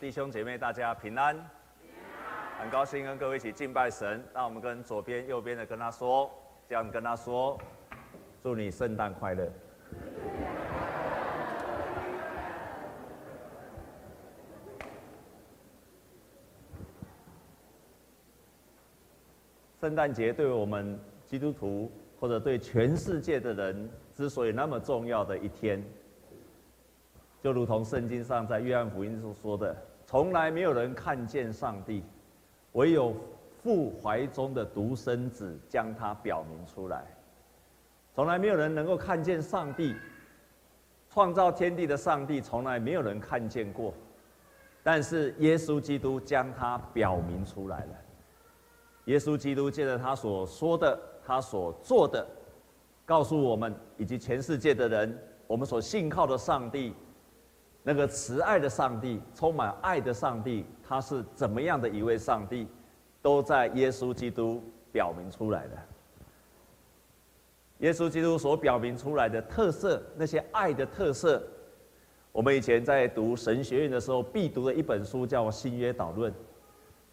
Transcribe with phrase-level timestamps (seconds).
[0.00, 1.36] 弟兄姐妹，大家平安，
[2.58, 4.24] 很高兴跟各位一起敬拜神。
[4.32, 6.30] 让我们跟左边、右边的跟他说，
[6.66, 7.58] 这样跟他说，
[8.42, 9.46] 祝你圣诞快乐。
[19.78, 25.84] 圣诞节对我们基督徒，或者对全世界的人，之所以那么重要的一天。
[27.42, 32.04] 就如同圣经上在约翰福音所说的，从来没有人看见上帝，
[32.72, 33.16] 唯有
[33.60, 37.04] 父怀中的独生子将他表明出来。
[38.14, 39.96] 从来没有人能够看见上帝，
[41.10, 43.92] 创造天地的上帝从来没有人看见过，
[44.84, 47.94] 但是耶稣基督将他表明出来了。
[49.06, 52.24] 耶稣基督借着他所说的，他所做的，
[53.04, 56.94] 告诉我们以及全世界的人，我们所信靠的上帝。
[57.84, 62.68] 那个慈爱的上帝，充满爱的上帝，他是怎么样的一位上帝，
[63.20, 65.76] 都在耶稣基督表明出来的。
[67.78, 71.42] 耶稣基督所表明出来的特色，那些爱的特色，
[72.30, 76.30] 我们以前在读神学院的时候必读的一本书叫《新约导论》，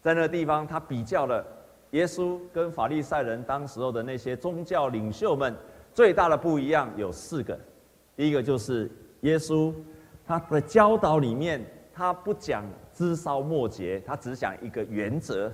[0.00, 1.44] 在那个地方，他比较了
[1.90, 5.52] 耶稣跟法利赛人当时候的那些宗教领袖们
[5.92, 7.58] 最大的不一样有四个，
[8.14, 8.88] 第一个就是
[9.22, 9.74] 耶稣。
[10.30, 11.60] 他的教导里面，
[11.92, 12.64] 他不讲
[12.94, 15.50] 枝梢末节，他只讲一个原则。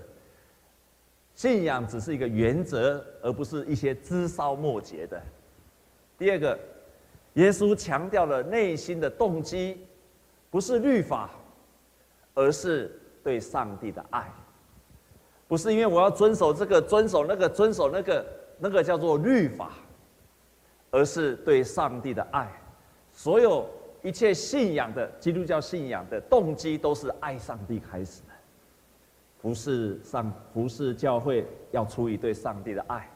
[1.35, 5.19] 信仰只是一个原则，而不是一些枝梢末节的。
[6.19, 6.59] 第二个，
[7.35, 9.83] 耶稣强调了内心的动机，
[10.51, 11.31] 不是律法，
[12.35, 14.31] 而是对上帝的爱。
[15.49, 18.27] 不是因为我要遵守这个、遵守那个、遵守那个，
[18.59, 19.71] 那个叫做律法，
[20.91, 22.47] 而是对上帝的爱。
[23.15, 23.67] 所有。
[24.07, 28.29] 一切信仰的基督教信仰的动机都是爱上帝开始的，
[29.43, 33.11] 服侍上服侍教会要出于对上帝的爱，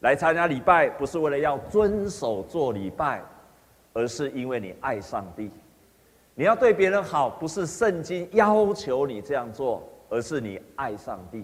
[0.00, 3.24] 来参加礼拜不是为了要遵守做礼拜，
[3.94, 5.50] 而是因为你爱上帝。
[6.34, 11.42] 你要对别人好，不是圣经要求你这样做，而是你爱上帝。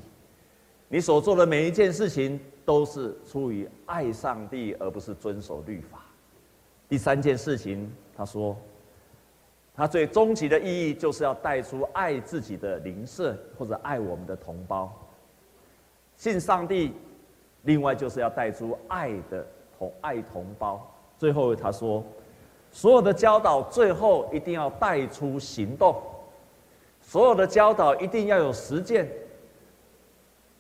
[0.89, 6.05] 你所做的每一件事情都是出于爱上帝，而不是遵守律法。
[6.87, 8.55] 第三件事情，他说。
[9.77, 14.93] 他最终极的意义，就是要带出爱自己的邻舍，或者爱我们的同胞。
[16.17, 16.93] 信上帝，
[17.63, 19.45] 另外就是要带出爱的
[19.77, 20.81] 同爱同胞。
[21.19, 22.05] 最后他说，
[22.71, 26.01] 所有的教导最后一定要带出行动，
[27.01, 29.11] 所有的教导一定要有实践。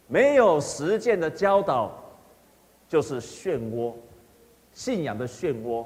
[0.09, 1.93] 没有实践的教导，
[2.89, 3.93] 就是漩涡，
[4.73, 5.85] 信仰的漩涡。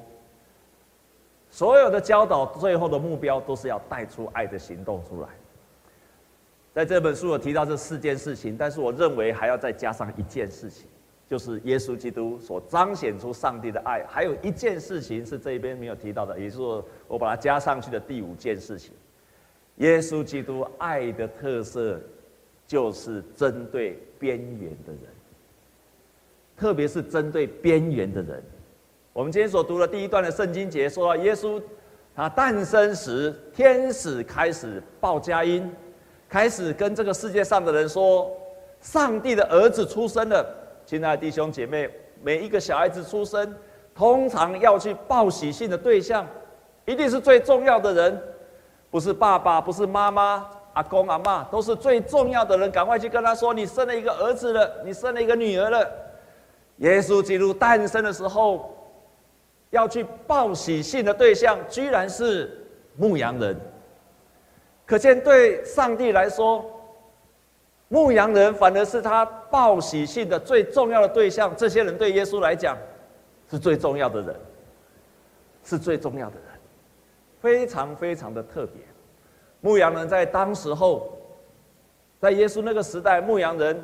[1.50, 5.28] 所有的教导最后的目标都是要带出爱的行动出来。
[6.74, 10.86] 在这本书有提到这四件事情，但是我认为还要再加上一件事情，
[11.26, 14.04] 就是耶稣基督所彰显出上帝的爱。
[14.06, 18.92] 还有一件事情是这边没有提到的，也就是我把它加上去的第五件事情。
[19.76, 22.00] 耶稣基督爱的特色
[22.66, 25.02] 就是针对边缘的人，
[26.56, 28.42] 特别是针对边缘的人。
[29.18, 31.60] 我们今天所读的第一段的圣经节，说到耶稣
[32.14, 35.68] 他诞生时，天使开始报佳音，
[36.28, 38.30] 开始跟这个世界上的人说，
[38.80, 40.46] 上帝的儿子出生了。
[40.86, 41.90] 亲爱的弟兄姐妹，
[42.22, 43.52] 每一个小孩子出生，
[43.92, 46.24] 通常要去报喜信的对象，
[46.84, 48.22] 一定是最重要的人，
[48.88, 55.90] 不是爸爸，不是妈妈，阿公阿妈，都是最重要的人，赶快去跟他说，你生了一个儿子了，你生了一个女儿了。
[56.76, 58.76] 耶稣基督诞生的时候。
[59.70, 63.56] 要去报喜信的对象，居然是牧羊人。
[64.86, 66.64] 可见对上帝来说，
[67.88, 71.54] 牧羊人反而是他报喜信的最重要的对象。
[71.56, 72.76] 这些人对耶稣来讲，
[73.50, 74.34] 是最重要的人，
[75.64, 76.44] 是最重要的人，
[77.40, 78.80] 非常非常的特别。
[79.60, 81.18] 牧羊人在当时候，
[82.18, 83.78] 在耶稣那个时代，牧羊人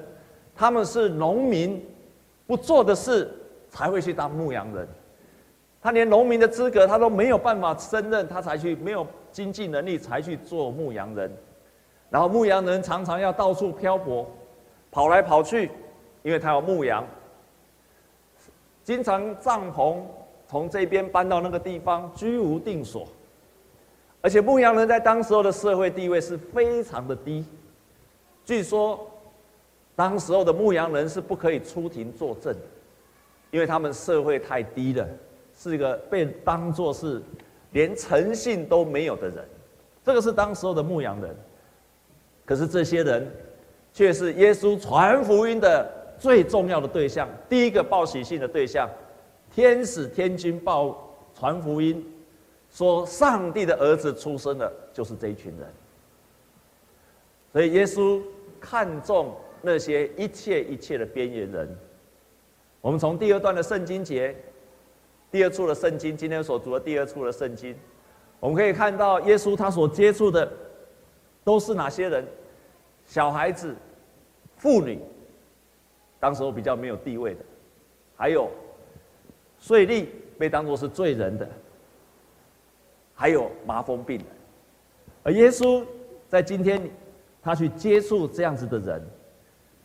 [0.54, 1.84] 他们是农民
[2.46, 3.30] 不做的事，
[3.69, 4.88] 才会去当牧羊人。
[5.84, 11.31] 他连农民的资格他都没有办法胜任，他才去没有经济能力才去做牧羊人，
[12.08, 14.26] 然后牧羊人常常要到处漂泊，
[14.90, 15.70] 跑来跑去，
[16.22, 17.06] 因为他要牧羊，
[18.82, 19.98] 经常帐篷
[20.48, 23.06] 从这边搬到那个地方居无定所，
[24.22, 27.44] 而且牧羊人在当时候的社会地位是非常的低，
[28.46, 29.06] 据说
[29.94, 32.56] 当时候的牧羊人是不可以出庭作证，
[33.50, 35.06] 因为他们社会太低了。
[35.56, 37.22] 是一个被当作是
[37.72, 39.44] 连诚信都没有的人，
[40.04, 41.34] 这个是当时候的牧羊人。
[42.44, 43.26] 可是这些人，
[43.92, 48.88] 却是耶稣传福音的最重要的对象，第一个报喜信的对象，
[49.54, 52.04] 天使天军报传福音，
[52.70, 55.66] 说上帝的儿子出生了，就是这一群人。
[57.52, 58.20] 所以耶稣
[58.60, 61.78] 看重那些一切一切的边缘人。
[62.80, 64.36] 我们从第二段的圣经节，
[65.34, 67.75] 第二处的圣经，今天所读的第二处的圣经，
[68.38, 70.48] 我们可以看到耶稣他所接触的
[71.42, 72.25] 都是哪些人？
[73.04, 73.75] 小孩子、
[74.56, 75.00] 妇女，
[76.20, 77.40] 当时候比较没有地位的，
[78.14, 78.48] 还有
[79.58, 80.06] 税吏
[80.38, 81.48] 被当作是罪人的，
[83.12, 84.26] 还有麻风病人。
[85.25, 85.84] 而耶稣
[86.28, 86.80] 在今天，
[87.42, 89.04] 他去接触这样子的人，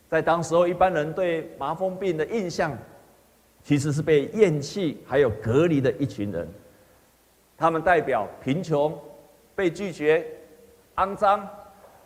[0.07, 2.77] 在当时候一般人对麻风病的印象，
[3.63, 6.47] 其实是被厌弃还有隔离的一群人，
[7.57, 8.97] 他们代表贫穷、
[9.55, 10.25] 被拒绝、
[10.95, 11.47] 肮脏。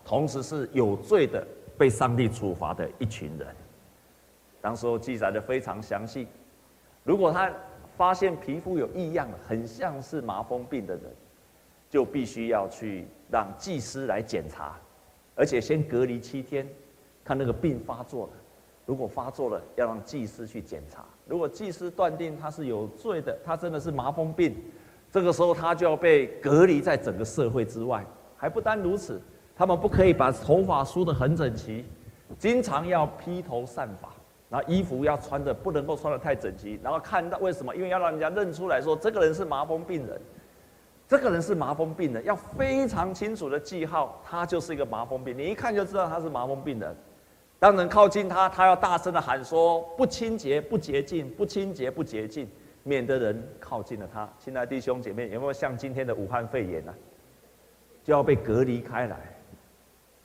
[0.05, 1.47] 同时是有罪的，
[1.77, 3.47] 被上帝处罚的一群人。
[4.59, 6.27] 当时候记载的非常详细。
[7.05, 7.49] 如果他
[7.95, 11.03] 发现皮肤有异样，很像是麻风病的人，
[11.89, 14.77] 就必须要去让祭司来检查，
[15.35, 16.67] 而且先隔离七天，
[17.23, 18.33] 看那个病发作了。
[18.85, 21.05] 如果发作了，要让祭司去检查。
[21.25, 24.55] 如果祭司断定他是有罪的，他真的是麻风病，
[25.11, 28.05] 这个时候他就要被隔离在整个社会之外。
[28.35, 29.21] 还不单如此。
[29.55, 31.85] 他们不可以把头发梳得很整齐，
[32.39, 34.09] 经常要披头散发，
[34.49, 37.75] 然后衣服要穿的不能够穿得太整齐，然后看到为什么？
[37.75, 40.19] 因为要让人家认出来说这个人是麻风病人，
[41.07, 46.95] 这个人是麻风病人，要非常清楚的记号，他就是一个麻风病，你一看就知道他是麻风病人。
[47.63, 52.45] 当人靠近他，他要大声的喊说：不清洁，不洁净，不清洁，不洁净，
[52.83, 54.29] 免得人靠近了他。
[54.37, 56.99] 亲爱的弟兄姐妹，有没有像今天的武汉肺炎呢、啊？
[58.03, 59.17] 就要被隔离开来。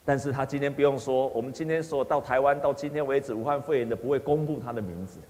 [0.05, 5.21] 但是他今天不用说，我们今天说到台湾到今天为止，武汉肺炎的不会公布他的名字。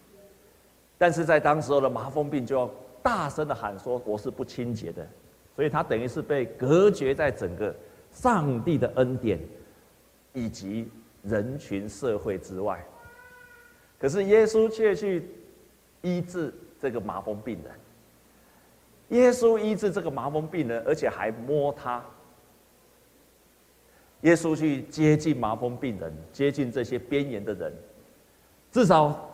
[0.96, 2.70] 但是在当时候的麻风病就要
[3.02, 5.06] 大声的喊说：“我是不清洁的。”
[5.54, 7.74] 所以他等于是被隔绝在整个
[8.10, 9.38] 上帝的恩典
[10.32, 10.88] 以及
[11.28, 12.84] 人群社会之外。
[13.98, 15.28] 可是耶稣却去
[16.02, 17.72] 医治这个麻风病人。
[19.20, 22.04] 耶稣医治这个麻风病人，而且还摸他。
[24.22, 27.72] 耶稣去接近麻风病人，接近这些边缘的人，
[28.70, 29.30] 至少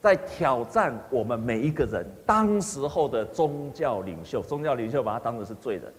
[0.00, 2.06] 在挑战我们每一个人。
[2.24, 5.92] 当时候的宗教领袖，宗教领袖把他当成是罪人，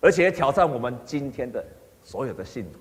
[0.00, 1.64] 而且挑战我们今天的
[2.02, 2.80] 所有的信徒。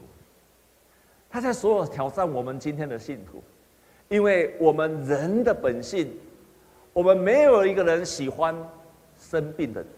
[1.30, 3.44] 他在所有挑战我们今天的信徒，
[4.10, 6.12] 因为我们人的本性，
[6.94, 8.56] 我们没有一个人喜欢
[9.18, 9.90] 生病的人，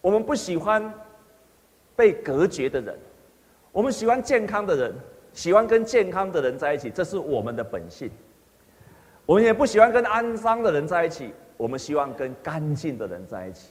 [0.00, 0.92] 我们不喜欢。
[1.94, 2.98] 被隔绝的人，
[3.70, 4.94] 我们喜欢健康的人，
[5.34, 8.10] 喜欢跟健康的人在一起，这是我们的本性。
[9.26, 13.68] 我们也不喜欢跟肮脏的人在一起，我们希望跟干净的人在一起。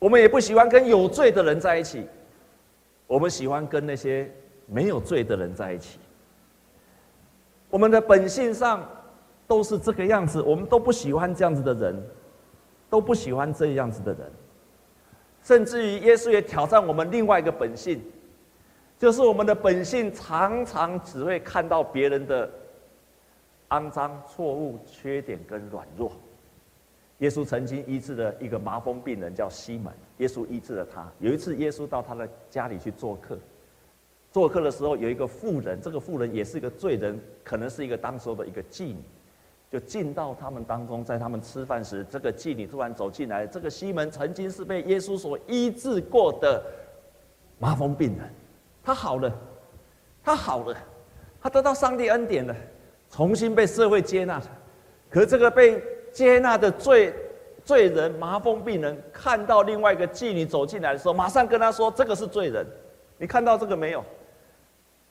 [0.00, 2.04] 我们也不喜欢跟有罪的人在一起，
[3.12, 4.32] 我们喜欢跟那些
[4.64, 5.98] 没有罪的人在一起。
[7.68, 8.88] 我们的本性上
[9.46, 12.02] 都是这个样子，我们都不喜欢这样子的人，
[12.88, 14.32] 都不喜欢这样子的人。
[15.42, 18.02] 甚至于，耶稣也挑战我们另外一个本性，
[18.98, 22.50] 就是我们的本性常常只会看到别人的
[23.68, 26.10] 肮脏、错误、缺点跟软弱。
[27.22, 29.92] 耶稣曾经医治了一个麻风病人，叫西门。
[30.18, 31.08] 耶稣医治了他。
[31.20, 33.38] 有一次，耶稣到他的家里去做客，
[34.32, 38.96] 做客的时候，有一个妇人，这个妇人也是一个罪人，可能是一个当时候的一个妓女。
[39.70, 43.46] 就进到他们当中，在他们吃饭时，这个妓女突然走进来。
[43.46, 46.60] 这个西门曾经是被耶稣所医治过的
[47.58, 48.28] 麻风病人，
[48.82, 49.32] 他好了，
[50.24, 50.76] 他好了，
[51.40, 52.54] 他得到上帝恩典了，
[53.08, 54.58] 重新被社会接纳了。
[55.08, 57.14] 可这个被接纳的罪
[57.64, 62.66] 罪人麻风病人，看到另外一个妓女走进来的时候，马上跟他说：“这个是罪人，
[63.18, 64.04] 你看到这个没有？”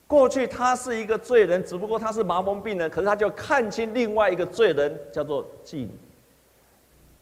[0.06, 5.90] 过去他是一个罪人，只不过他是麻风病人，可是他就看清另外一个罪人，叫做妓女。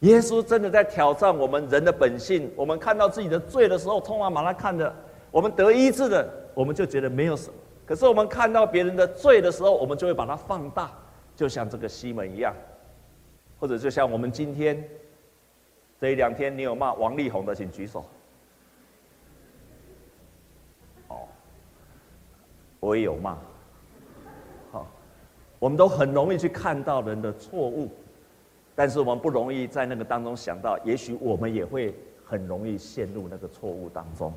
[0.01, 2.51] 耶稣真的在挑战我们人的本性。
[2.55, 4.93] 我们看到自己的罪的时候，通常把它看的，
[5.31, 7.53] 我们得医治的，我们就觉得没有什么。
[7.85, 10.91] 可是我们看到别人的罪的时候，我们就会把它放大，
[11.35, 12.53] 就像这个西门一样，
[13.61, 14.83] 或者就像我们今天
[15.99, 18.03] 这一两天，你有骂王力宏的，请举手。
[21.07, 21.27] 哦
[22.79, 23.37] 我也有骂，
[24.71, 24.87] 好，
[25.59, 27.91] 我们都很容易去看到人的错误，
[28.73, 31.93] 但是我们不容易在那个当中想到，也许我们也会
[32.25, 34.33] 很容易陷入那个错误当中。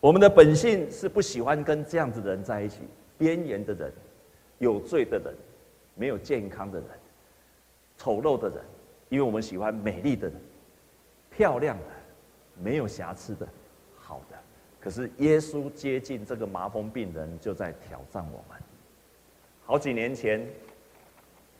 [0.00, 2.80] 我们的本性是不喜欢跟这样子的人在一起，
[3.16, 3.92] 边缘的人、
[4.58, 5.32] 有罪的人、
[5.94, 6.88] 没有健康的人、
[8.00, 8.64] 丑陋的人，
[9.10, 10.40] 因为我们喜欢美丽的人、
[11.28, 11.84] 漂亮的、
[12.58, 13.46] 没有瑕疵的、
[13.94, 14.38] 好的。
[14.80, 18.58] 可是耶稣接近这个麻风病人，就在挑战我们。
[19.66, 20.48] 好几年前，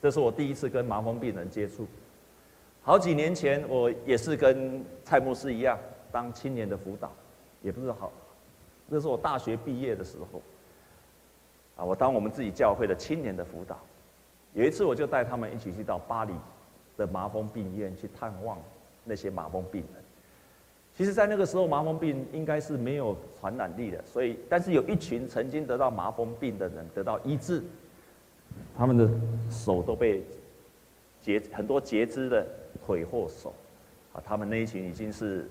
[0.01, 1.85] 这是我第一次跟麻风病人接触。
[2.81, 5.77] 好几年前，我也是跟蔡牧师一样
[6.11, 7.11] 当青年的辅导，
[7.61, 8.11] 也不是好。
[8.87, 10.41] 那是我大学毕业的时候，
[11.75, 13.79] 啊，我当我们自己教会的青年的辅导，
[14.53, 16.33] 有一次我就带他们一起去到巴黎
[16.97, 18.57] 的麻风病院去探望
[19.03, 20.03] 那些麻风病人。
[20.95, 27.63] 其实，在那个时候，麻风病应该是没有传染力的，所以，但是有一群曾经得到麻风病的人得到医治，
[28.77, 29.09] 他们的
[29.49, 30.21] 手都被
[31.21, 32.45] 截很多截肢的
[32.85, 33.53] 腿或手，
[34.13, 35.47] 啊，他们那一群已经是。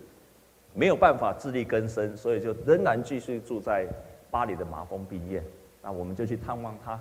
[0.73, 3.85] 没有办法自力更生，所以就仍然继续住在
[4.31, 5.43] 巴黎的麻风病院。
[5.83, 6.93] 那我们就去探望他，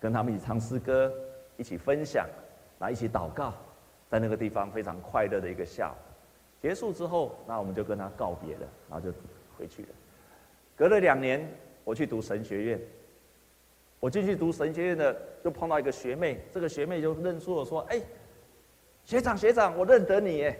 [0.00, 1.12] 跟他们一起唱诗歌，
[1.56, 2.26] 一起分享，
[2.78, 3.52] 然后一起祷告，
[4.08, 5.96] 在那个地方非常快乐的一个下午。
[6.60, 9.16] 结束之后，那我们就跟他告别了，然后就
[9.56, 9.88] 回去了。
[10.76, 11.48] 隔了两年，
[11.84, 12.80] 我去读神学院，
[14.00, 18.00] 我进去读神学院的，就碰到一个学妹，这个学妹就认出我说：“哎，
[19.04, 20.58] 学长学长，我认得你耶。”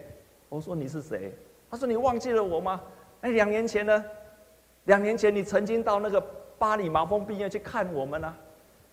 [0.48, 1.32] 我说：“你是谁？”
[1.70, 2.80] 他说：“你忘记了我吗？
[3.20, 4.04] 哎，两年前呢？
[4.84, 6.20] 两年前你曾经到那个
[6.58, 8.34] 巴黎麻风病院去看我们呢、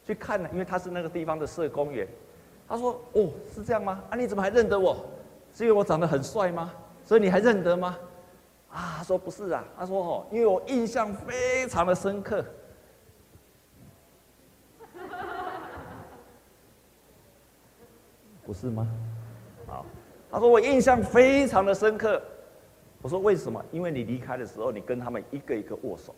[0.05, 2.07] 去看呢，因为他是那个地方的社工员。
[2.67, 4.03] 他说：‘哦，是这样吗？
[4.09, 5.05] 啊，你怎么还认得我？
[5.53, 6.71] 是因为我长得很帅吗？
[7.03, 7.97] 所以你还认得吗？’
[8.71, 9.63] 啊，他说不是啊。
[9.77, 12.43] 他说：‘哦，因为我印象非常的深刻。’
[18.45, 18.87] 不是吗？
[19.67, 19.85] 好，
[20.31, 22.21] 他说我印象非常的深刻。”
[23.01, 23.63] 我说为什么？
[23.71, 26.15] 因为你离开的时候，你跟他们一个一个握手。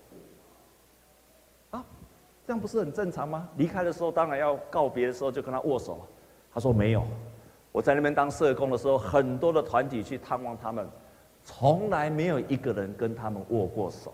[2.47, 3.45] 这样不是很正常吗？
[3.57, 6.07] 离开的时候，当然要告别的时候就跟他握手。
[6.53, 7.03] 他说没有，
[7.73, 10.87] 我在那边当社工的时候，很多的团体去探望他们，
[11.43, 14.13] 从来没有一个人跟他们握过手，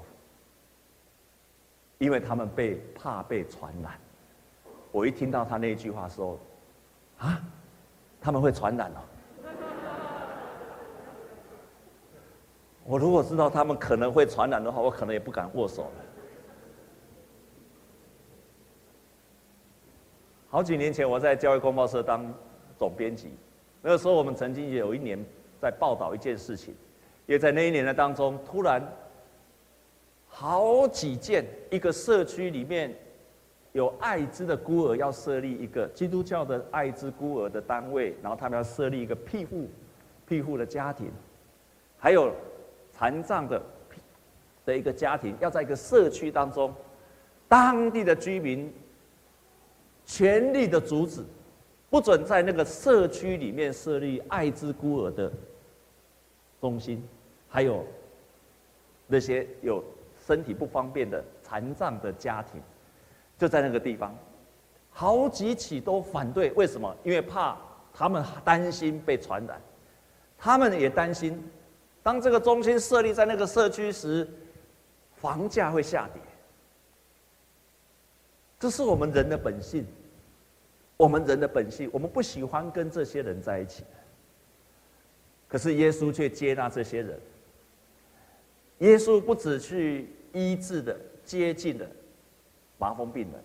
[1.99, 3.91] 因为他们被怕被传染。
[4.91, 6.39] 我一听到他那一句话说，
[7.19, 7.39] 啊，
[8.19, 8.99] 他们会传染哦。
[12.83, 15.91] 我如果知道他们可能会传染的话，我可能也不敢握手了。
[20.53, 22.31] 好几年前，我在教育公报社当
[22.77, 23.31] 总编辑，
[23.81, 25.17] 那个时候我们曾经有一年
[25.59, 26.75] 在报道一件事情，
[27.25, 28.79] 也在那一年的当中，突然
[30.27, 32.95] 好几件一个社区里面
[33.71, 39.67] 有艾滋的孤儿要设立一个基督教的艾滋孤儿的单位，然后他们要设立一个庇护
[40.27, 41.11] 庇护的家庭，
[41.97, 42.31] 还有。
[42.95, 43.59] 残障的
[44.63, 46.71] 的一个家庭，要在一个社区当中，
[47.47, 48.71] 当地的居民
[50.05, 51.23] 全力的阻止，
[51.89, 55.31] 不准在那个社区里面设立艾滋孤儿的
[56.59, 57.03] 中心，
[57.47, 57.85] 还有
[59.07, 59.83] 那些有
[60.25, 62.61] 身体不方便的残障的家庭，
[63.37, 64.15] 就在那个地方，
[64.91, 66.51] 好几起都反对。
[66.51, 66.95] 为什么？
[67.03, 67.57] 因为怕
[67.93, 69.61] 他们担心被传染，
[70.37, 71.41] 他们也担心。
[72.01, 74.27] 当这个中心设立在那个社区时，
[75.15, 76.21] 房价会下跌。
[78.63, 79.85] 这是我们人的本性，
[80.95, 83.83] 我们人的本性，我们不喜欢跟这些人在一起。
[85.49, 87.19] 可是耶稣却接纳这些人。
[88.77, 91.85] 耶稣不只去医治的、接近的
[92.77, 93.43] 麻风病人，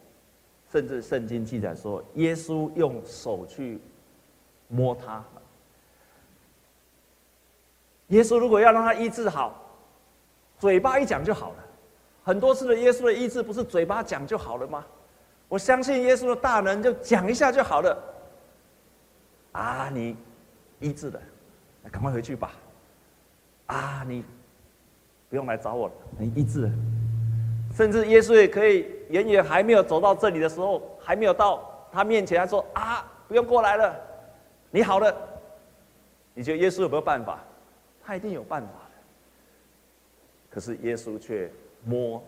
[0.70, 3.80] 甚至圣经记载说，耶稣用手去
[4.68, 5.24] 摸他。
[8.06, 9.60] 耶稣如果要让他医治好，
[10.60, 11.64] 嘴巴一讲就好了。
[12.22, 14.86] 很多次的耶稣的医治不是嘴巴讲就好了吗？
[15.48, 17.96] 我相信耶稣的大能，就讲一下就好了。
[19.52, 20.16] 啊，你
[20.78, 21.20] 医治了，
[21.90, 22.52] 赶快回去吧。
[23.66, 24.24] 啊，你
[25.30, 26.70] 不用来找我了，你医治了。
[27.74, 33.94] 甚至耶稣也可以远远还没有走到这里的时候，还没有到他面前，他说：“啊，不用过来了，
[34.70, 35.14] 你好了。”
[36.34, 37.40] 你觉得耶稣有没有办法？
[38.04, 39.02] 他一定有办法的，
[40.48, 41.50] 可是耶稣却
[41.84, 42.22] 摸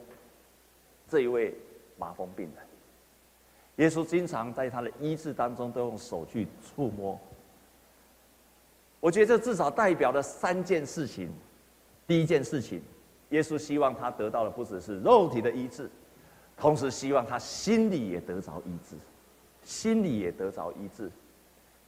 [1.09, 1.55] 这一位
[1.97, 2.65] 麻风病人。
[3.81, 7.19] 耶稣经常在他的医治当中都用手去触摸。
[9.01, 11.31] 我觉得这至少代表了三件事情。
[12.07, 12.83] 第一件事情，
[13.31, 15.89] 耶稣希望他得到的不只是肉体的医治，
[16.59, 18.97] 同时希望他心里也得着医治，
[19.63, 21.11] 心里也得着医治。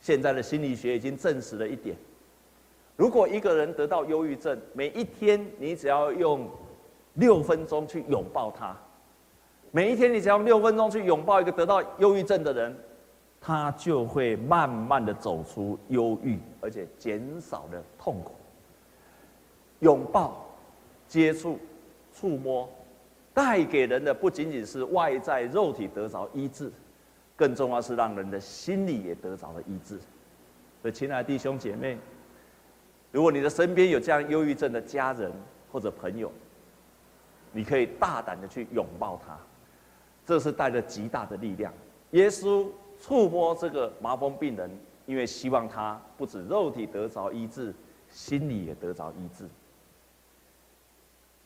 [0.01, 1.95] 现在的心理学已经证实了一点。
[2.97, 6.49] 如果一个人得到忧郁症，每一天你只要用
[7.15, 8.75] 六分钟去拥抱他。
[9.75, 12.77] 每一天，你只要六分钟去拥抱一个得到忧郁症的人，
[13.41, 18.35] 他就会慢慢的走出忧郁，而且减少了痛苦。
[19.81, 20.47] 拥抱、
[21.09, 21.59] 接触、
[22.13, 22.69] 触摸，
[23.33, 26.71] 带给人的不仅仅是外在肉体得着医治，
[27.35, 29.99] 更重要是让人的心里也得着了医治。
[30.83, 31.97] 所以，亲爱的弟兄姐妹，
[33.11, 35.33] 如果你的身边有这样忧郁症的家人
[35.73, 36.31] 或者朋友，
[37.53, 39.37] 你可以大胆的去拥抱他，
[40.27, 41.73] 这是带着极大的力量。
[42.13, 42.67] 耶稣
[43.01, 44.71] 触摸这个麻风病人，
[45.07, 47.75] 因为希望他不止肉体得着医治，
[48.11, 49.49] 心里也得着医治。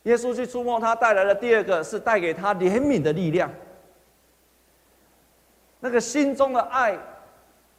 [0.02, 3.50] 耶稣去触摸他，带来的第二个是带给他怜悯的力量。
[5.80, 6.98] 那个心中的爱，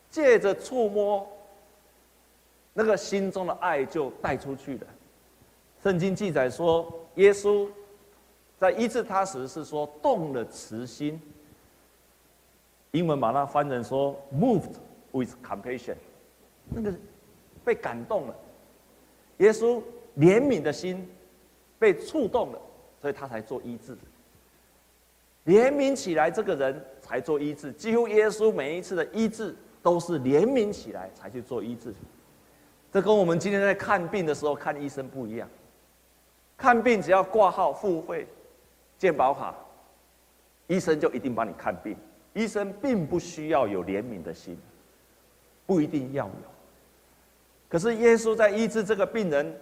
[0.10, 1.28] 借着触摸，
[2.74, 4.88] 那个心中的爱就带出去了。
[5.84, 7.68] 圣经记载说，耶稣
[8.60, 11.22] 在医治他时是说动了慈心。
[12.92, 14.74] 英文把它翻成说 “moved
[15.12, 15.96] with compassion”，
[16.70, 16.94] 那个
[17.64, 18.36] 被感动了。
[19.38, 19.82] 耶稣
[20.18, 21.08] 怜悯的心。
[21.80, 22.60] 被触动了，
[23.00, 23.96] 所以他才做医治。
[25.46, 27.72] 怜悯起来，这个人才做医治。
[27.74, 31.94] 几乎耶稣每一次的医治都是怜悯起来才去做医治。
[32.92, 35.48] 这跟我们今天在看病的时候看医生不一样。
[36.58, 38.28] 看病只要挂号付费、
[38.98, 39.56] 健保卡，
[40.68, 41.96] 医生就一定帮你看病。
[42.34, 44.58] 医生并不需要有怜悯的心，
[45.66, 46.32] 不一定要有。
[47.68, 49.56] 可是耶稣在医治这个病人，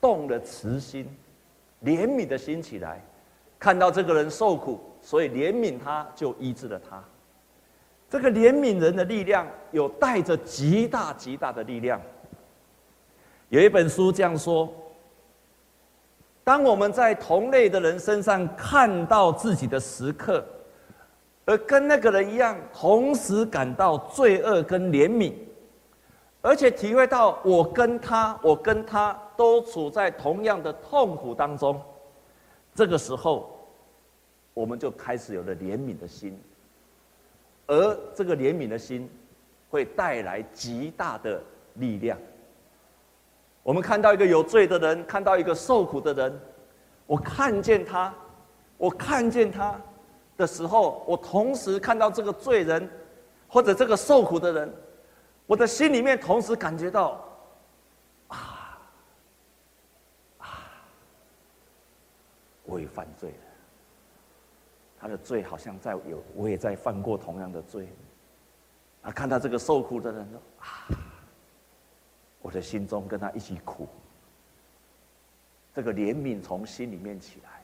[0.00, 1.08] 动了慈心。
[1.84, 3.00] 怜悯的心起来，
[3.56, 7.02] 看到这个人受苦，所以怜悯他，就医治了他。
[8.10, 12.00] 这个怜悯人的力量，有带着极大极大的力量。
[13.48, 14.68] 有一本书这样说：
[16.48, 20.42] 当我们在同类的人身上看到自己的时刻，
[21.44, 25.34] 而跟那个人一样，同时感到罪恶跟怜悯，
[26.40, 29.14] 而且体会到我跟他，我跟他。
[29.36, 31.80] 都处在同样的痛苦当中，
[32.74, 33.56] 这个时候，
[34.52, 36.36] 我们就开始有了怜悯的心，
[37.66, 39.08] 而这个怜悯的心，
[39.70, 41.40] 会带来极大的
[41.74, 42.18] 力量。
[43.62, 46.40] 我们看到一个有罪的人，看到一个受苦的人，
[47.06, 48.14] 我看见他，
[48.76, 49.78] 我看见他
[50.36, 52.88] 的时候，我同时看到这个罪人，
[53.46, 54.74] 或者这个受苦的人，
[55.46, 57.24] 我的心里面同时感觉到。
[58.28, 58.78] 啊，
[60.38, 60.46] 啊
[62.64, 63.36] 我也犯罪了，
[64.98, 67.88] 他的罪好像在有，我也在犯过同样的罪。
[69.02, 70.88] 啊，看到这个受苦的人啊，
[72.48, 73.86] 我的心中跟他一起苦。
[75.74, 77.62] 这个怜悯从心里面起来，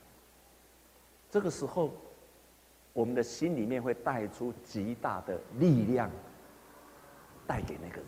[1.31, 1.91] 这个时候，
[2.93, 6.11] 我们的心里面会带出极大的力量，
[7.47, 8.07] 带给那个人。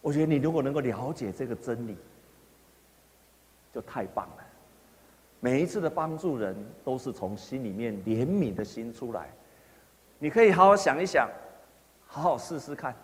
[0.00, 1.98] 我觉得你如果能够了解这个真理。
[3.72, 4.44] 就太棒了！
[5.40, 9.30] 每一次的帮助人，都是从心里面怜悯的心出来。
[10.18, 11.30] 你可以好好想一想，
[12.06, 12.96] 好好试试看。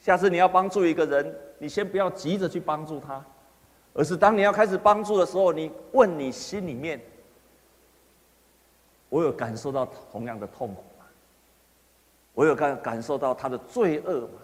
[0.00, 3.22] 下次你要帮助一个人，你先不要急着去帮助他，
[3.92, 7.00] 而是当你要开始帮助的时候，你问你心里面：
[9.10, 11.04] 我有感受到同样的痛苦吗？
[12.32, 14.38] 我有感感受到他的罪恶吗？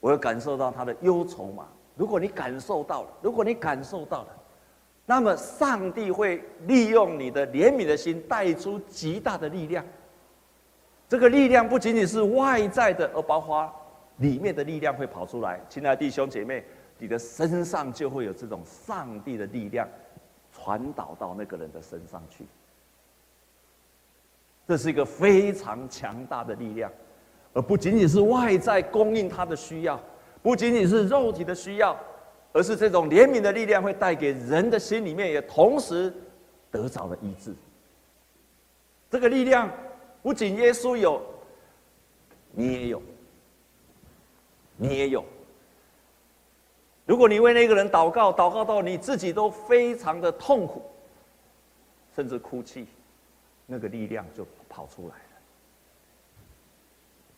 [0.00, 1.66] 我有感受到他的忧愁吗？
[1.96, 4.28] 如果你感受到了，如果你感受到了。
[5.06, 9.84] 那么，上帝会利用你的怜悯的心，带出极大的力量。
[11.08, 13.70] 这个力量不仅仅是外在的，而包括
[14.18, 15.60] 里面的力量会跑出来。
[15.68, 16.64] 亲爱的弟兄姐妹，
[16.98, 19.88] 你的身上就会有这种上帝的力量
[20.52, 22.44] 传导到那个人的身上去。
[24.66, 26.90] 这是一个非常强大的力量，
[27.52, 30.00] 而不仅仅是外在供应他的需要，
[30.42, 31.98] 不仅仅是肉体的需要。
[32.56, 36.14] 而是这种怜悯的力量会带给人的心里面，也同时
[36.70, 37.52] 得着了医治。
[39.10, 39.68] 这个力量
[40.22, 41.20] 不仅耶稣有，
[42.52, 43.02] 你也有，
[44.76, 45.24] 你也有。
[47.06, 50.82] 如果你为那个人祷告，祷告到你自己都非常的痛苦，
[52.14, 52.86] 甚至哭泣，
[53.66, 55.22] 那个力量就跑出来了。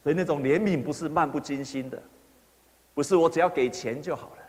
[0.03, 2.01] 所以那种怜悯不是漫不经心的，
[2.95, 4.43] 不是我只要给钱就好了。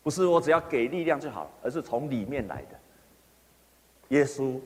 [0.00, 2.78] 不是我只要给力量就好了，而是从里面来的。
[4.08, 4.58] 耶稣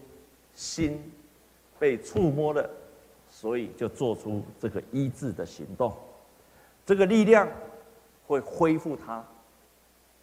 [0.54, 1.02] 心
[1.80, 2.70] 被触摸了，
[3.28, 5.92] 所以就做出这个医治的行动。
[6.84, 7.48] 这个力量
[8.26, 9.24] 会恢复他，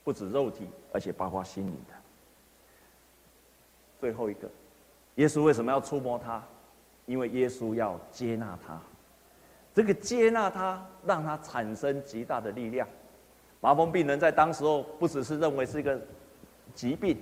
[0.03, 1.93] 不止肉体，而且包括心灵的。
[3.99, 4.49] 最后一个，
[5.15, 6.43] 耶稣为什么要触摸他？
[7.05, 8.79] 因为耶稣要接纳他。
[9.73, 12.87] 这个接纳他，让他产生极大的力量。
[13.61, 15.99] 麻风病人在当时候不只是认为是一个
[16.73, 17.17] 疾病，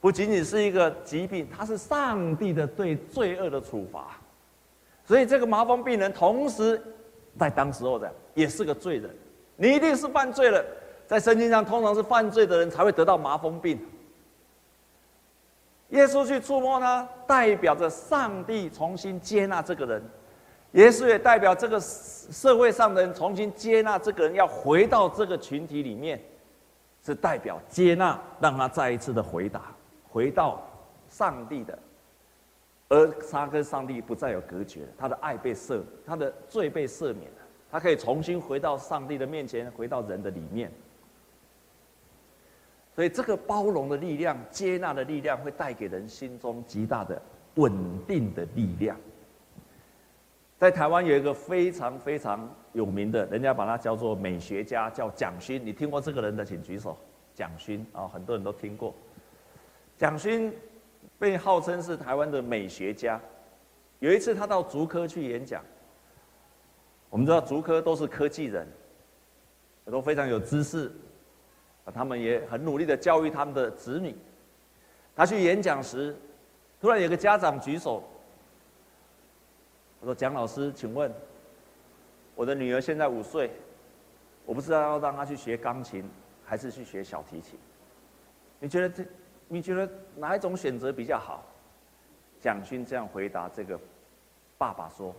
[0.00, 4.16] 不仅仅是一个疾病，他是上帝的对罪恶的处罚。
[5.04, 6.80] 所以这个麻风病人同时
[7.38, 9.10] 在当时候的也是个罪人。
[9.56, 10.64] 你一定是犯罪了，
[11.06, 13.78] 在圣经上通常是犯罪的人才会得到麻风病。
[15.90, 20.00] 耶稣去触摸他，代表着上帝重新接纳这个人；
[20.72, 26.18] 耶稣也代表这个社会上的人重新接纳这个人，要回到这个群体里面，
[27.04, 29.60] 是代表接纳，让他再一次的回答，
[30.08, 30.62] 回到
[31.10, 31.78] 上帝的，
[32.92, 37.38] 而他跟上帝不再有隔绝，他的爱被赦，他的罪被赦免了，
[37.70, 40.70] 他可以重新回到上帝的面前，回到人的里面。
[42.94, 47.20] 所以，这个包容的力量、接纳的力量，会带给人心中极大的
[47.54, 47.72] 稳
[48.06, 48.94] 定的力量。
[50.58, 55.64] 在台湾有一个非常非常有名的，人家把他叫做美学家，叫蒋勋。
[55.64, 56.98] 你听过这个人的，请举手。
[57.34, 58.94] 蒋勋啊，很多人都听过。
[59.96, 60.52] 蒋勋
[61.22, 63.20] 被号称是台湾的美学家。
[64.00, 65.64] 有一次，他到竹科去演讲。
[67.10, 68.66] 我们知道竹科都是科技人，
[69.84, 70.90] 都非常有知识。
[71.94, 74.16] 他们也很努力的教育他们的子女。
[75.14, 76.16] 他去演讲时，
[76.80, 78.02] 突然有个家长举手，
[80.00, 81.08] 我说：“蒋老师，请问，
[82.34, 83.52] 我的女儿现在五岁，
[84.44, 86.04] 我不知道要让她去学钢琴，
[86.44, 87.56] 还是去学小提琴？
[88.58, 89.04] 你觉得这，
[89.52, 89.86] 你觉得
[90.16, 91.44] 哪一种选择比较好？”
[92.40, 93.78] 蒋勋这样回答这个
[94.56, 95.14] 爸爸说：“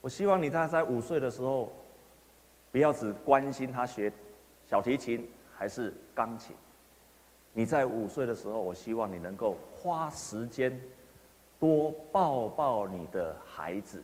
[0.00, 1.72] 我希望你他在五岁的时候，
[2.70, 4.12] 不要只关心他学。”
[4.70, 6.54] 小提琴还是钢琴？
[7.52, 10.80] 你在五岁的时候，我希望你能够花时间
[11.58, 14.00] 多抱抱你的孩子，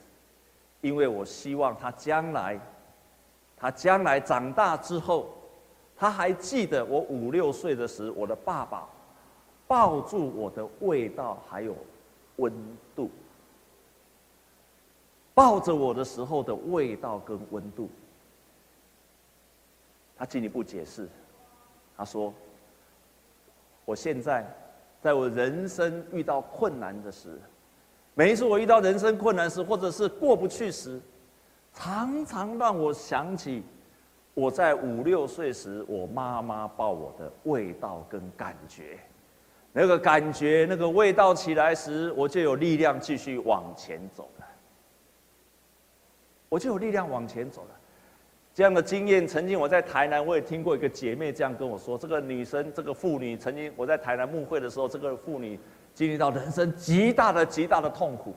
[0.81, 2.59] 因为我希望他将来，
[3.57, 5.38] 他将来长大之后，
[5.99, 8.89] 他还记得我五六岁的时候，我的爸爸
[9.67, 11.75] 抱住我的味道还有
[12.37, 12.53] 温
[12.95, 13.11] 度，
[15.35, 17.91] 抱着我的时候的味道跟温度。
[20.17, 21.09] 他进一步解释，
[21.97, 22.33] 他说
[23.85, 24.47] ：“我现在
[25.01, 27.39] 在我人生遇到困难的时，
[28.15, 31.01] 每一次我遇到人生困难时，或者是过不去时，
[31.73, 33.63] 常常让我想起
[34.39, 38.97] 我在五六岁时我妈妈抱我的味道跟感觉，
[39.73, 44.47] 那个感觉、那个味道起来时，我就有力量继续往前走了，
[46.49, 47.71] 我就有力量往前走了。”
[48.55, 55.59] 这样的经验，曾经我在台南，我也听过一个姐妹这样跟我说：这个女生，这个妇女，曾经我在台南牧会的时候，这个妇女
[55.95, 58.37] 经历到人生极大的、极大的痛苦，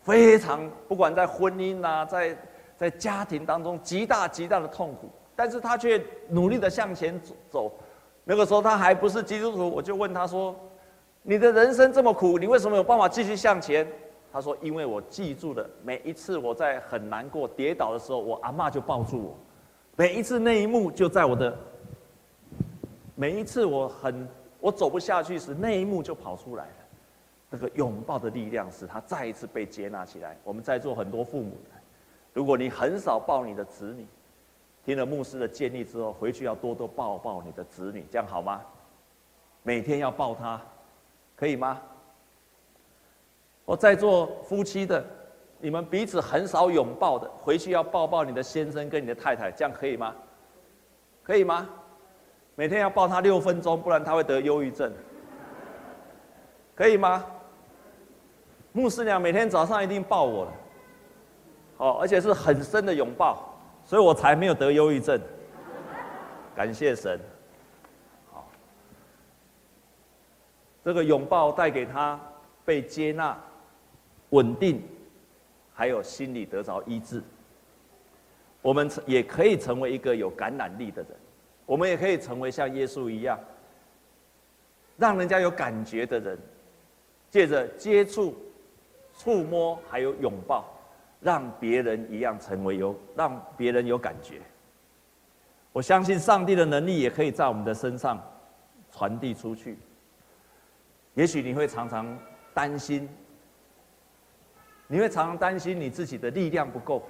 [0.00, 2.34] 非常不管在婚姻啊，在
[2.82, 7.72] 在家庭当中极大极大的痛苦，但是他却努力的向前走。
[8.24, 10.52] 那个时候他还不是基督徒，我就问他说：
[11.22, 13.86] 你的人生这么苦，你为什么有办法继续向前？
[14.32, 19.38] 他说：“因为我记住了每一次我在很难过、跌倒的时候，我阿嬷就抱住我。
[19.94, 21.56] 每一次那一幕就在我的，
[23.14, 26.72] 每一次我很我走不下去时，那一幕就跑出来了。
[27.48, 30.36] 那个拥抱的力量使他再一次被接纳起来。
[30.42, 31.52] 我们在座很多父母，
[32.32, 34.06] 如果你很少抱你的子女，
[34.84, 38.60] 听了牧师的建议之后，回去要多多抱抱你的子女，这样好吗？
[39.62, 40.60] 每天要抱他，
[41.36, 41.80] 可以吗？”
[43.64, 45.04] 我在做夫妻的，
[45.60, 50.14] 你们彼此很少拥抱的，回去要抱抱你的先生跟你的太太，这样可以吗？
[51.22, 51.68] 可以吗？
[52.56, 54.92] 每天要抱他六分钟，不然他会得忧郁症。
[56.74, 57.24] 可以吗？
[58.72, 60.52] 牧师娘每天早上一定抱我的，
[61.82, 65.20] 哦，而且是很深的拥抱，所以我才没有得忧郁症。
[66.54, 67.18] 感谢神。
[68.30, 68.46] 好，
[70.84, 72.20] 这个拥抱带给他
[72.64, 73.36] 被接纳。
[74.30, 74.80] 稳定，
[75.74, 77.20] 还有心理得着医治。
[78.62, 81.10] 我们也可以成为一个有感染力的人，
[81.66, 83.36] 我们也可以成为像耶稣一样，
[84.96, 86.38] 让人家有感觉的人，
[87.28, 88.34] 借着接触、
[89.18, 90.64] 触摸还有拥抱，
[91.22, 94.40] 让别人一样成为有，让别人有感觉。
[95.72, 98.22] 我相信上帝的能力也可以在我们的身上
[98.90, 99.78] 传递出去。
[101.14, 102.18] 也许你会常常
[102.52, 103.08] 担心。
[104.88, 107.02] 你会常常担心你自己的力量不够，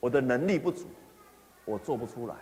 [0.00, 0.86] 我的能力不足，
[1.66, 2.34] 我做不出来。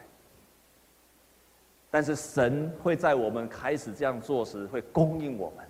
[1.91, 5.67] 但是神会在我们开始这样做时，会供应我们，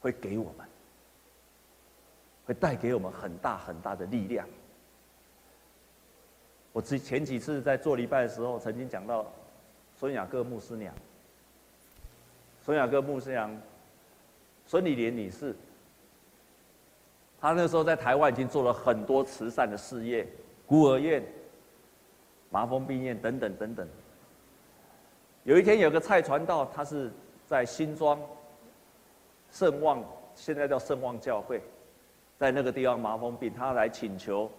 [0.00, 0.66] 会给我们，
[2.44, 4.46] 会带给我们很大很大的力量。
[6.72, 9.30] 我之前几次在做礼拜的时候，曾经讲到
[9.98, 10.94] 孙雅各牧师娘，
[12.64, 13.54] 孙雅各牧师娘，
[14.66, 15.54] 孙理莲女士，
[17.40, 20.26] 她那时候在台湾已经做了很多慈善的事业，
[20.66, 21.22] 孤儿院、
[22.50, 23.88] 麻风病院等等等等。
[25.44, 27.10] 有一天，有个蔡传道，他是
[27.46, 28.18] 在新庄
[29.50, 30.02] 圣望，
[30.34, 31.60] 现在叫圣望教会，
[32.42, 34.50] 在那个地方麻风病，他来请求。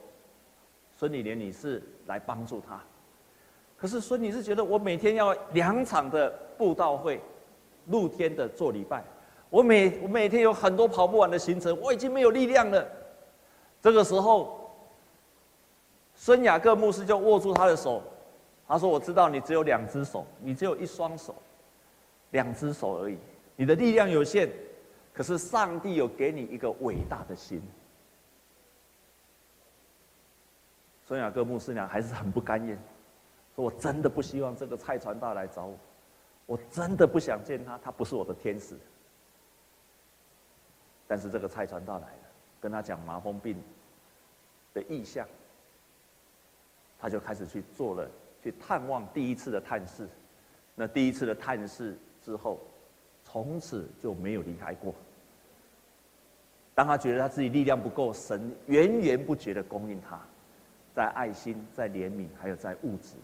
[0.98, 2.80] 孙理莲女士来帮助他，
[3.76, 7.20] 可是孙女士觉得我每天要两场的布道会，
[7.88, 9.04] 露天的做礼拜，
[9.50, 12.88] 我每我每天有很多跑不完的行程，我已经没有力量了。
[13.82, 14.74] 这个时候，
[16.16, 18.02] 孙雅各牧师就握住他的手，
[18.66, 21.36] 他说：“我知道你只有两只手，你只有一双手，
[22.32, 23.18] 两只手而已，
[23.58, 24.50] 你的力量有限，
[25.14, 27.62] 可是上帝有给你一个伟大的心。”
[31.06, 32.78] 孙雅各牧师娘还是很不甘愿，
[33.56, 35.78] 说：“我真的不希望这个蔡传道来找我，
[36.46, 38.76] 我真的不想见他，他不是我的天使。”
[41.06, 42.24] 但是这个蔡传道来了，
[42.60, 43.62] 跟他讲麻风病
[44.74, 45.28] 的意象，
[46.98, 48.10] 他就开始去做了，
[48.42, 50.08] 去探望第一次的探视。
[50.74, 52.60] 那第一次的探视之后，
[53.34, 54.94] 从此就没有离开过。
[56.76, 60.22] 当他觉得他自己力量不够，神源源不绝的供应他。
[60.94, 63.16] 在爱心，在怜悯，还有在物质。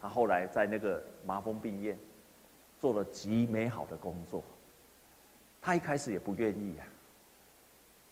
[0.00, 1.98] 他后来在那个麻风病院
[2.78, 4.42] 做了极美好的工作。
[5.60, 6.86] 他一开始也不愿意啊，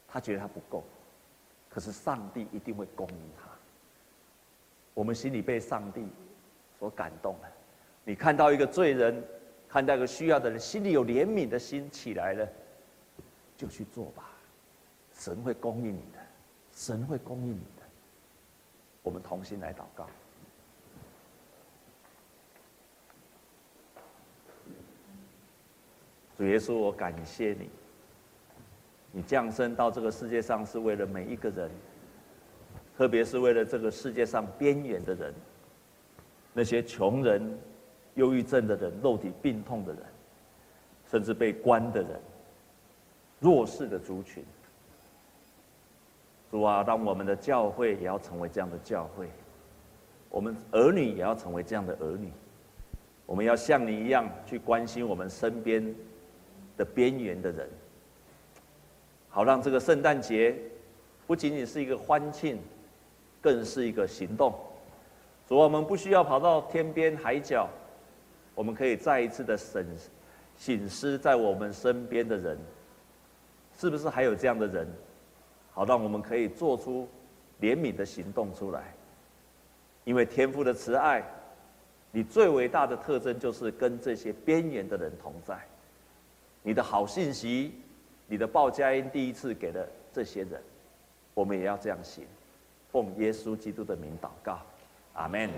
[0.07, 0.85] 他觉得他不够，
[1.71, 3.49] 可是上帝一定会供应他。
[4.93, 6.07] 我们心里被上帝
[6.79, 7.49] 所感动了。
[8.05, 9.25] 你看到一个罪人，
[9.69, 12.49] 看到个需要的人，心里有怜悯的心起来了，
[13.57, 14.31] 就去做吧，
[15.13, 16.19] 神会供应你的。
[16.73, 17.83] 神会供应你的，
[19.03, 20.09] 我们同心来祷告。
[26.37, 27.69] 主耶稣，我感谢你，
[29.11, 31.69] 你降生到这个世界上是为了每一个人，
[32.97, 35.35] 特别是为了这个世界上边缘的人，
[36.53, 37.59] 那些穷人、
[38.19, 40.03] 忧郁症的人、肉体病痛的人，
[41.09, 42.21] 甚至被关的人，
[43.39, 44.45] 弱势的族群。
[46.51, 49.29] 主啊，让我们的教会也要成为这样的教会，
[50.31, 52.33] 我们儿女也要成为这样的儿女，
[53.25, 55.95] 我们要像你一样去关心我们身边
[56.77, 57.69] 的边缘的人，
[59.29, 60.57] 好让这个圣诞节
[61.27, 62.59] 不仅仅是一个欢庆，
[63.41, 64.53] 更是一个行动。
[65.47, 67.69] 主啊，我们不需要跑到天边海角，
[68.59, 69.87] 我们可以再一次的审
[70.59, 72.59] 省思在我们身边的人，
[73.79, 74.85] 是不是还有这样的人？
[75.73, 77.09] 好，让我们可以做出
[77.61, 78.93] 怜悯的行动出来。
[80.03, 81.23] 因为天父的慈爱，
[82.11, 85.57] 你最伟大的特征就是跟这些边缘的人同在。
[86.65, 87.73] 你的好信息，
[88.27, 90.61] 你的报佳音第一次给了这些人，
[91.33, 92.25] 我们也要这样行。
[92.91, 94.59] 奉耶稣基督的名祷告，
[95.13, 95.49] 阿门。